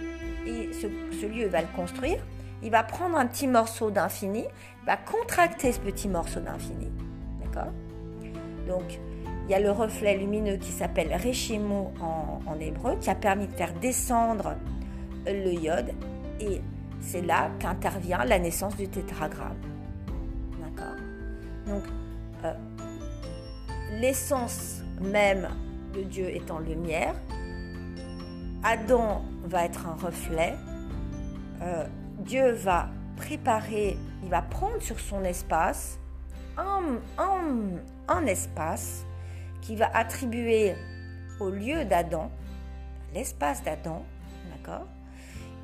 [0.46, 2.18] Et ce, lieu, va le construire.
[2.62, 4.44] Il va prendre un petit morceau d'infini,
[4.86, 6.90] va contracter ce petit morceau d'infini.
[7.44, 7.72] D'accord?
[8.66, 8.98] Donc,
[9.46, 13.46] il y a le reflet lumineux qui s'appelle Reshimo en, en, hébreu, qui a permis
[13.46, 14.56] de faire descendre
[15.26, 15.92] le iode.
[16.40, 16.60] Et
[17.00, 19.56] c'est là qu'intervient la naissance du tétragramme.
[20.60, 20.96] D'accord?
[21.66, 21.82] Donc,
[22.44, 22.52] euh,
[24.00, 25.48] l'essence même
[25.94, 27.14] de Dieu étant lumière.
[28.62, 30.54] Adam va être un reflet.
[31.62, 31.86] Euh,
[32.28, 35.98] Dieu va préparer, il va prendre sur son espace
[36.56, 39.06] un, espace
[39.62, 40.74] qui va attribuer
[41.40, 42.30] au lieu d'Adam,
[43.14, 44.04] l'espace d'Adam,
[44.50, 44.86] d'accord?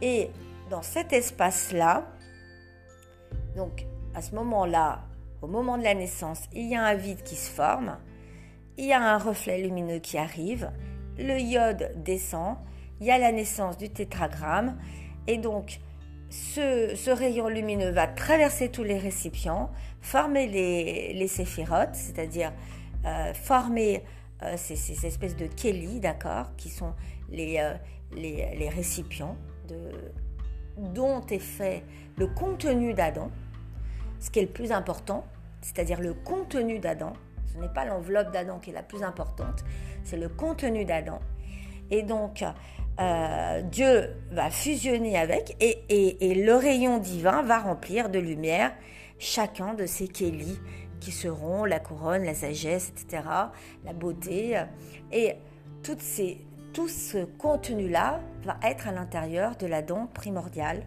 [0.00, 0.30] Et
[0.70, 2.06] dans cet espace-là,
[3.56, 5.02] donc à ce moment-là,
[5.42, 7.98] au moment de la naissance, il y a un vide qui se forme
[8.76, 10.70] il y a un reflet lumineux qui arrive,
[11.18, 12.56] le iode descend,
[13.00, 14.76] il y a la naissance du tétragramme,
[15.26, 15.80] et donc
[16.34, 19.70] ce, rayon lumineux va traverser tous les récipients,
[20.00, 22.52] former les, séphirotes, c'est-à-dire
[23.06, 24.02] euh, former
[24.42, 26.94] euh, ces, espèces de kéli, d'accord, qui sont
[27.30, 27.74] les, euh,
[28.16, 29.36] les, récipients
[30.76, 31.84] dont est fait
[32.16, 33.30] le contenu d'Adam,
[34.18, 35.24] ce qui est le plus important,
[35.60, 37.12] c'est-à-dire le contenu d'Adam,
[37.46, 39.64] ce n'est pas l'enveloppe d'Adam qui est la plus importante,
[40.02, 41.20] c'est le contenu d'Adam.
[41.90, 42.42] Et donc,
[43.00, 48.72] euh, Dieu va fusionner avec et, le rayon divin va remplir de lumière
[49.18, 50.60] chacun de ces kélis
[51.00, 53.22] qui seront la couronne, la sagesse, etc.,
[53.84, 54.62] la beauté.
[55.12, 55.34] Et
[55.98, 56.38] ces,
[56.72, 60.86] tout ce contenu-là va être à l'intérieur de l'Adam primordial.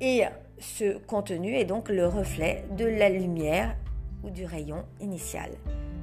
[0.00, 0.24] Et
[0.58, 3.76] ce contenu est donc le reflet de la lumière
[4.24, 5.50] ou du rayon initial.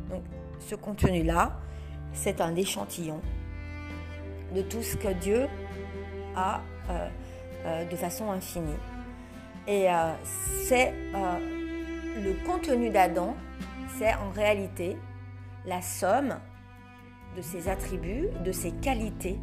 [0.09, 0.23] Donc
[0.59, 1.59] ce contenu-là,
[2.13, 3.21] c'est un échantillon
[4.55, 5.47] de tout ce que Dieu
[6.35, 6.62] à,
[7.89, 8.77] de façon infinie.
[9.67, 9.88] Et
[10.63, 13.35] c'est le contenu d'Adam,
[13.97, 14.97] c'est en réalité
[15.65, 16.35] la somme
[17.35, 19.38] de ses attributs, de ses qualités.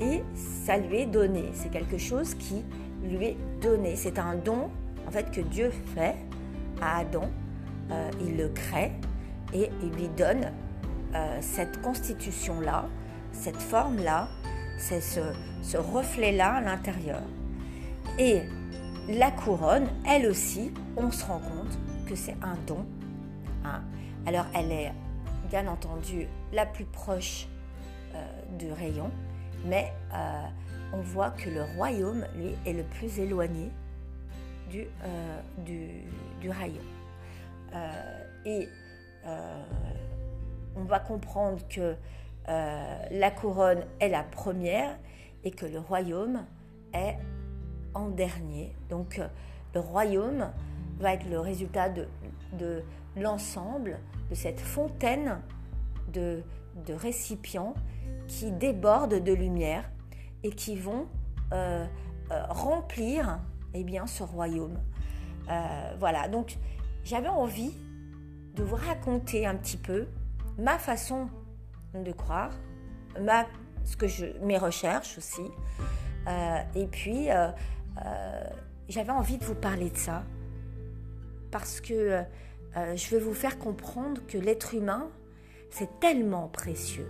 [0.00, 1.50] et ça lui est donné.
[1.52, 2.64] C'est quelque chose qui
[3.04, 3.94] lui est donné.
[3.96, 4.70] C'est un don
[5.06, 6.16] en fait que Dieu fait
[6.80, 7.30] à Adam.
[7.90, 8.92] Euh, il le crée
[9.52, 10.52] et il lui donne
[11.14, 12.86] euh, cette constitution-là,
[13.32, 14.28] cette forme-là,
[14.78, 17.22] c'est ce, reflet-là à l'intérieur.
[18.18, 18.42] Et
[19.08, 22.84] la couronne, elle aussi, on se rend compte que c'est un don.
[23.64, 23.82] Hein.
[24.26, 24.92] Alors elle est
[25.48, 27.46] bien entendu la plus proche
[28.14, 28.24] euh,
[28.58, 29.10] du rayon,
[29.64, 29.92] mais
[30.92, 33.70] on voit que le royaume, lui, est le plus éloigné
[34.70, 35.40] du, euh,
[36.50, 36.82] rayon.
[37.74, 38.68] Euh, et
[39.26, 39.62] euh,
[40.76, 41.94] on va comprendre que
[42.46, 44.98] la couronne est la première
[45.44, 46.44] et que le royaume
[46.92, 47.16] est
[47.94, 48.74] en dernier.
[48.90, 49.20] Donc
[49.74, 50.50] le royaume
[50.98, 52.82] va être le résultat de,
[53.16, 53.98] l'ensemble
[54.30, 55.40] de cette fontaine
[56.12, 56.42] de,
[56.88, 57.74] récipients
[58.28, 59.90] qui débordent de lumière
[60.42, 61.06] et qui vont
[61.52, 61.84] euh,
[62.30, 63.40] euh, remplir
[63.74, 64.78] eh bien, ce royaume.
[65.50, 66.56] Euh, voilà, donc
[67.04, 67.74] j'avais envie
[68.54, 70.06] de vous raconter un petit peu
[70.58, 71.28] ma façon
[71.94, 72.50] de croire,
[73.20, 73.46] ma,
[73.84, 75.42] ce que je, mes recherches aussi.
[76.74, 77.28] et puis,
[78.88, 80.22] j'avais envie de vous parler de ça
[81.50, 82.22] parce que
[82.74, 85.10] je veux vous faire comprendre que l'être humain,
[85.70, 87.08] c'est tellement précieux.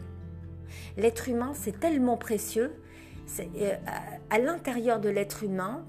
[0.96, 2.72] L'être humain, c'est tellement précieux
[3.40, 3.76] euh,
[4.30, 5.84] à l'intérieur de l'être humain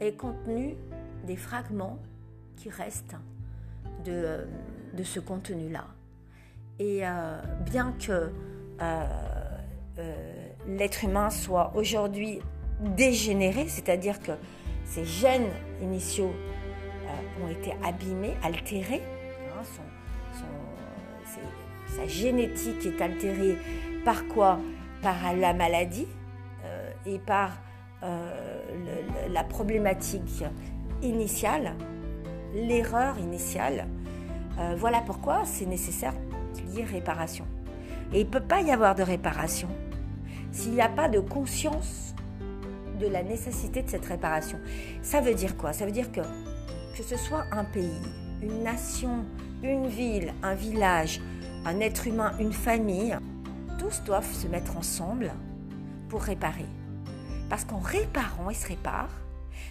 [0.00, 0.76] est contenu
[1.26, 1.98] des fragments
[2.56, 3.16] qui restent
[4.04, 4.44] de, euh,
[4.94, 5.86] de ce contenu-là.
[6.80, 8.32] Et euh, bien que
[10.66, 12.40] l'être humain soit aujourd'hui
[12.80, 14.32] dégénéré, c'est-à-dire que
[14.84, 15.50] ses gènes
[15.82, 16.32] initiaux
[17.44, 19.02] ont été abîmés, altérés,
[19.52, 19.62] hein,
[21.86, 23.56] sa génétique est altérée
[24.04, 24.58] par quoi?
[25.02, 26.06] Par la maladie,
[27.06, 27.58] et par
[28.02, 28.62] euh,
[29.28, 30.44] la problématique
[31.02, 31.74] initiale,
[32.54, 33.86] l'erreur initiale.
[34.58, 36.14] Euh, voilà pourquoi c'est nécessaire
[36.84, 37.46] réparation.
[38.12, 39.68] Et il ne peut pas y avoir de réparation
[40.52, 42.14] s'il n'y a pas de conscience
[42.98, 44.58] de la nécessité de cette réparation.
[45.02, 45.72] Ça veut dire quoi?
[45.72, 46.20] Ça veut dire que
[46.96, 48.00] que ce soit un pays,
[48.42, 49.24] une nation,
[49.62, 51.20] une ville, un village,
[51.64, 53.16] un être humain, une famille,
[53.78, 55.32] tous doivent se mettre ensemble
[56.08, 56.66] pour réparer.
[57.48, 59.08] Parce qu'en réparant, il se répare.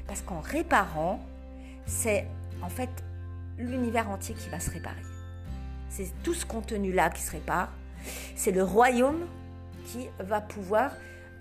[0.08, 1.19] Parce qu'en réparant,
[1.86, 2.28] c'est
[2.62, 2.89] en fait
[3.58, 5.02] l'univers entier qui va se réparer.
[5.89, 7.71] C'est tout ce contenu-là qui se répare.
[8.36, 9.28] C'est le royaume
[9.86, 10.93] qui va pouvoir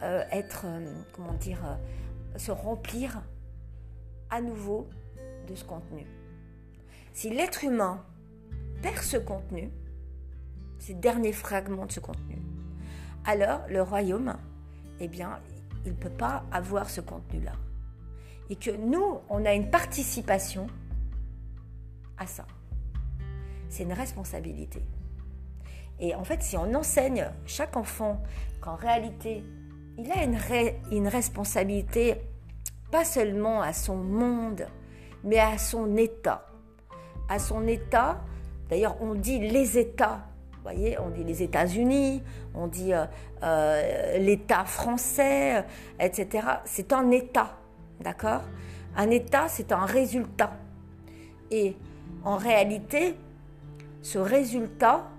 [0.02, 3.22] euh, être, euh, comment dire, euh, se remplir
[4.30, 4.88] à nouveau
[5.46, 6.06] de ce contenu.
[7.12, 8.04] Si l'être humain
[8.82, 9.70] perd ce contenu,
[10.78, 12.40] ces derniers fragments de ce contenu,
[13.26, 14.37] alors le royaume,
[15.00, 15.40] eh bien,
[15.84, 17.52] il ne peut pas avoir ce contenu-là.
[18.50, 20.68] Et que nous, on a une participation
[22.16, 22.46] à ça.
[23.68, 24.83] C'est une responsabilité.
[26.00, 28.22] Et en fait, si on enseigne chaque enfant
[28.61, 29.42] qu'en réalité,
[29.96, 30.38] il a une,
[30.92, 32.16] une responsabilité
[32.90, 34.66] pas seulement à son monde,
[35.24, 36.46] mais à son état.
[37.28, 38.24] À son état,
[38.70, 40.28] d'ailleurs on dit les états
[40.68, 42.22] voyez, on dit les États-Unis,
[42.54, 43.07] on dit euh,
[43.42, 45.62] euh, l'État français, euh,
[45.98, 46.46] etc.
[46.64, 47.57] C'est un État,
[48.00, 48.42] d'accord?
[48.96, 50.52] Un État, c'est un résultat.
[51.50, 51.76] Et
[52.24, 53.14] en réalité,
[54.02, 55.11] ce résultat,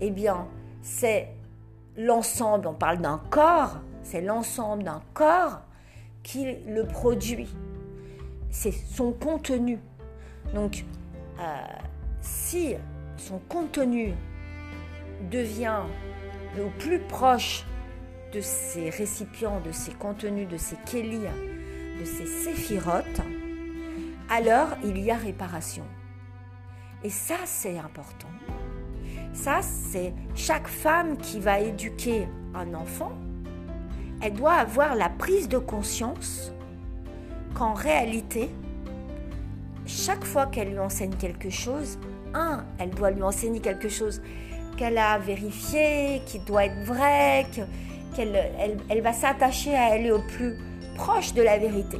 [0.00, 0.46] eh bien,
[0.82, 1.28] c'est
[1.96, 5.60] l'ensemble, on parle d'un corps, c'est l'ensemble d'un corps
[6.22, 7.48] qui le produit.
[8.50, 9.78] C'est son contenu.
[10.54, 10.84] Donc,
[12.20, 12.74] si
[13.16, 14.14] son contenu
[15.30, 15.82] devient
[16.58, 17.64] au plus proche
[18.32, 21.20] de ces récipients, de ces contenus, de ces kélis,
[22.00, 23.20] de ces séphirotes,
[24.30, 25.84] alors il y a réparation.
[27.04, 28.28] Et ça, c'est important.
[29.32, 33.12] Ça, c'est chaque femme qui va éduquer un enfant,
[34.20, 36.52] elle doit avoir la prise de conscience
[37.54, 38.50] qu'en réalité,
[39.86, 41.98] chaque fois qu'elle lui enseigne quelque chose,
[42.34, 44.20] un, elle doit lui enseigner quelque chose
[44.76, 47.46] qu'elle a vérifié, qui doit être vrai,
[48.14, 50.56] qu'elle elle, va s'attacher à aller au plus
[50.96, 51.98] proche de la vérité.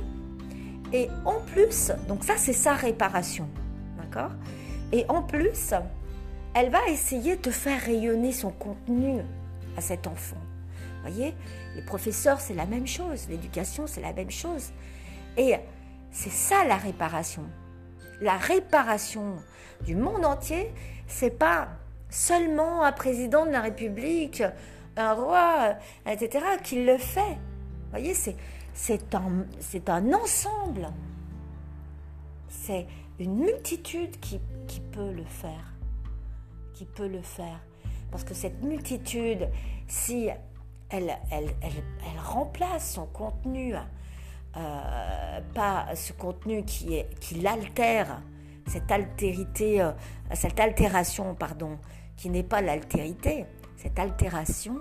[0.93, 3.49] Et en plus, donc ça c'est sa réparation,
[3.99, 4.33] d'accord?
[4.93, 5.75] Et en plus,
[6.55, 9.21] elle va essayer de faire rayonner son contenu
[9.77, 10.37] à cet enfant.
[11.03, 11.35] voyez,
[11.77, 14.73] les professeurs, c'est la même chose, l'éducation, c'est la même chose.
[15.37, 15.55] Et
[16.11, 17.45] c'est ça la réparation.
[18.21, 19.37] La réparation
[19.85, 20.73] du monde entier,
[21.07, 21.69] c'est pas
[22.11, 24.43] seulement un président de la République,
[24.97, 25.75] un roi,
[26.07, 27.21] etc., qui le fait.
[27.21, 29.45] Vous voyez, c'est un,
[29.87, 30.89] un ensemble.
[32.49, 32.87] C'est
[33.21, 35.75] une multitude qui, qui peut le faire.
[36.75, 37.61] Qui peut le faire.
[38.13, 39.49] Parce que cette multitude,
[39.89, 40.29] si
[40.91, 41.17] elle,
[42.25, 43.75] remplace son contenu
[44.57, 47.05] euh, pas ce contenu qui
[47.43, 48.23] l'altère,
[48.67, 49.93] cette altérité, euh,
[50.33, 51.79] cette altération, pardon,
[52.17, 53.47] qui n'est pas l'altérité,
[53.77, 54.79] cette altération,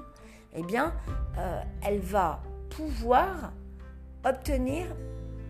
[0.55, 0.93] eh bien,
[1.37, 3.51] euh, elle va pouvoir
[4.25, 4.87] obtenir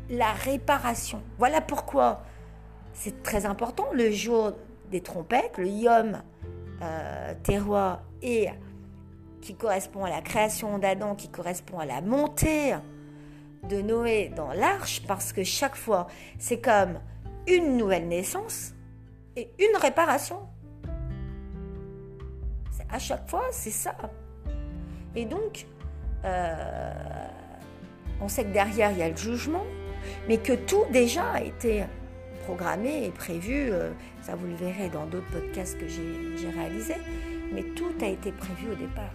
[0.09, 1.21] la réparation.
[1.38, 2.23] Voilà pourquoi
[2.97, 4.53] c'est très important le jour
[4.89, 6.21] des trompettes, le yom
[6.81, 7.33] euh,
[8.23, 8.49] et
[9.41, 12.75] qui correspond à la création d'Adam, qui correspond à la montée
[13.69, 16.07] de Noé dans l'arche, parce que chaque fois,
[16.39, 16.99] c'est comme
[17.47, 18.73] une nouvelle naissance
[19.35, 20.39] et une réparation.
[22.89, 23.95] À chaque fois, c'est ça.
[25.15, 25.67] Et donc,
[26.25, 26.93] euh,
[28.21, 29.65] on sait que derrière, il y a le jugement,
[30.27, 31.85] mais que tout déjà a été
[32.47, 33.69] programmé et prévu.
[33.71, 33.91] Euh,
[34.21, 36.95] ça, vous le verrez dans d'autres podcasts que j'ai réalisés.
[37.53, 39.11] Mais tout a été prévu au départ.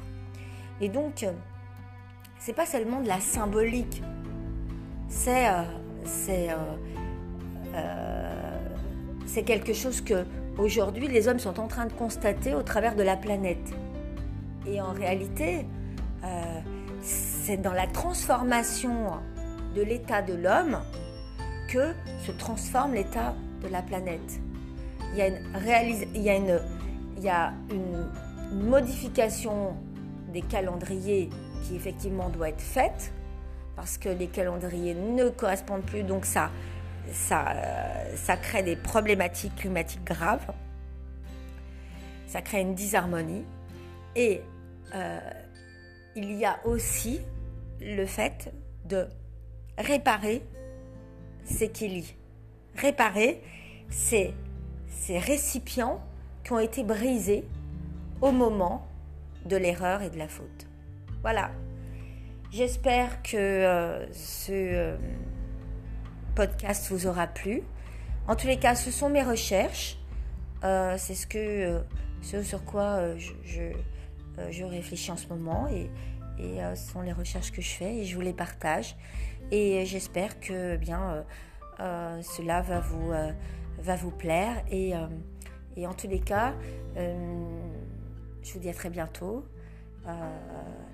[0.83, 1.33] Et donc, euh,
[2.39, 4.03] c'est pas seulement de la symbolique.
[5.09, 5.47] C'est
[9.27, 10.25] c'est quelque chose que
[10.59, 13.73] aujourd'hui les hommes sont en train de constater au travers de la planète.
[14.67, 15.67] Et en réalité,
[17.01, 19.13] c'est dans la transformation
[19.75, 20.79] de l'état de l'homme
[21.73, 24.41] se transforme l'état de la planète.
[25.13, 25.23] Il y
[27.29, 28.11] a une,
[28.53, 29.75] modification
[30.31, 31.31] des calendriers
[31.63, 33.15] qui effectivement doit être faite
[33.77, 36.51] parce que les calendriers ne correspondent plus, donc ça,
[37.11, 37.55] ça,
[38.15, 40.53] ça crée des problématiques climatiques graves,
[42.27, 43.47] ça crée une disharmonie
[44.15, 44.43] et
[44.95, 45.19] euh,
[46.15, 47.23] il y a aussi
[47.81, 48.53] le fait
[48.85, 49.09] de
[49.79, 50.43] réparer
[51.45, 52.15] ce qu'il y.
[52.77, 53.43] Réparer
[53.91, 54.35] ces,
[54.89, 56.01] ces récipients
[56.45, 57.45] qui ont été brisés
[58.21, 58.87] au moment
[59.47, 60.67] de l'erreur et de la faute.
[61.23, 61.51] Voilà.
[62.51, 64.97] J'espère que euh, ce euh,
[66.35, 67.63] podcast vous aura plu.
[68.29, 69.99] En tous les cas, ce sont mes recherches.
[70.65, 73.73] Euh, c'est ce sur quoi je,
[74.51, 75.91] je réfléchis en ce moment et,
[76.41, 78.97] euh, ce sont les recherches que je fais et je vous les partage.
[79.51, 81.25] Et j'espère que bien
[81.81, 83.13] euh, cela va vous,
[83.79, 84.65] va vous plaire.
[84.71, 84.93] Et,
[85.77, 86.55] et, en tous les cas,
[86.97, 89.45] je vous dis à très bientôt.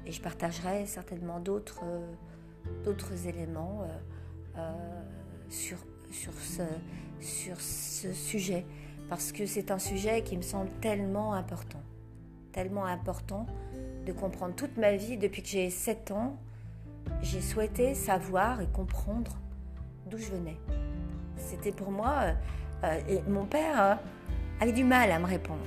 [0.07, 1.85] et je partagerai certainement d'autres
[2.85, 3.87] d'autres éléments
[5.49, 5.79] sur,
[6.11, 6.63] sur, ce,
[7.21, 8.67] sur ce sujet.
[9.09, 11.83] Parce que c'est un sujet qui me semble tellement important
[12.59, 13.47] tellement important
[14.07, 16.37] de comprendre toute ma vie depuis que j'ai 7 ans.
[17.23, 19.37] J'ai souhaité savoir et comprendre
[20.07, 20.57] d'où je venais.
[21.37, 22.33] C'était pour moi, euh,
[22.85, 23.95] euh, et mon père euh,
[24.61, 25.61] avait du mal à me répondre.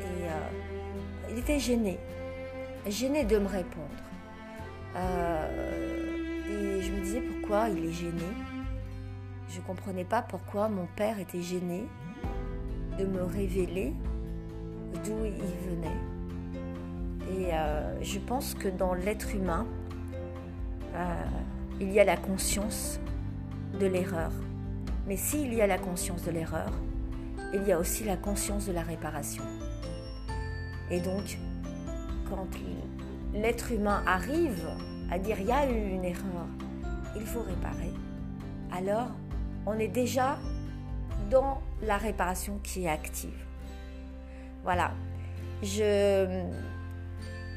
[0.00, 1.98] Et il était gêné,
[2.86, 3.86] gêné de me répondre.
[4.96, 8.26] et je me disais pourquoi il est gêné.
[9.48, 11.86] Je ne comprenais pas pourquoi mon père était gêné
[12.98, 13.92] de me révéler
[15.04, 15.32] d'où il
[15.70, 16.19] venait.
[17.30, 19.66] Et euh, je pense que dans l'être humain,
[20.94, 21.24] euh,
[21.80, 23.00] il y a la conscience
[23.78, 24.32] de l'erreur.
[25.06, 26.72] Mais s'il y a la conscience de l'erreur,
[27.54, 29.44] il y a aussi la conscience de la réparation.
[30.90, 31.38] Et donc,
[32.28, 32.48] quand
[33.32, 34.66] l'être humain arrive
[35.10, 36.46] à dire il y a eu une erreur,
[37.16, 37.92] il faut réparer,
[38.72, 39.08] alors
[39.66, 40.38] on est déjà
[41.30, 43.44] dans la réparation qui est active.
[44.62, 44.92] Voilà.
[45.62, 46.44] Je,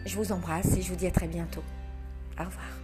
[0.05, 1.63] je vous embrasse et je vous dis à très bientôt.
[2.39, 2.82] Au revoir.